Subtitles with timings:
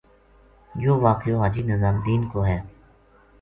[0.81, 2.39] یوہ واقعو حاجی نظام دین کو